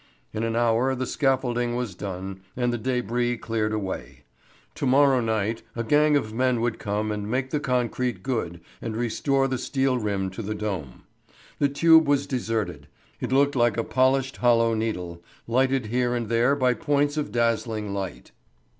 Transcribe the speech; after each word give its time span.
In 0.33 0.41
an 0.41 0.55
hour 0.55 0.95
the 0.95 1.05
scaffolding 1.05 1.75
was 1.75 1.93
done 1.93 2.41
and 2.57 2.73
the 2.73 2.79
débris 2.79 3.39
cleared 3.39 3.71
away. 3.71 4.23
To 4.73 4.87
morrow 4.87 5.19
night 5.21 5.61
a 5.75 5.83
gang 5.83 6.17
of 6.17 6.33
men 6.33 6.59
would 6.59 6.79
come 6.79 7.11
and 7.11 7.29
make 7.29 7.51
the 7.51 7.59
concrete 7.59 8.23
good 8.23 8.61
and 8.81 8.97
restore 8.97 9.47
the 9.47 9.59
steel 9.59 9.99
rim 9.99 10.31
to 10.31 10.41
the 10.41 10.55
dome. 10.55 11.03
The 11.59 11.69
tube 11.69 12.07
was 12.07 12.25
deserted. 12.25 12.87
It 13.19 13.31
looked 13.31 13.55
like 13.55 13.77
a 13.77 13.83
polished, 13.83 14.37
hollow 14.37 14.73
needle, 14.73 15.21
lighted 15.47 15.85
here 15.85 16.15
and 16.15 16.29
there 16.29 16.55
by 16.55 16.73
points 16.73 17.15
of 17.15 17.31
dazzling 17.31 17.93
light. 17.93 18.31